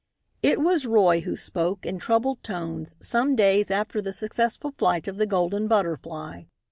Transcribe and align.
It 0.41 0.59
was 0.59 0.87
Roy 0.87 1.19
who 1.21 1.35
spoke, 1.35 1.85
in 1.85 1.99
troubled 1.99 2.41
tones, 2.41 2.95
some 2.99 3.35
days 3.35 3.69
after 3.69 4.01
the 4.01 4.11
successful 4.11 4.71
flight 4.75 5.07
of 5.07 5.17
the 5.17 5.27
Golden 5.27 5.67
Butterfly. 5.67 6.45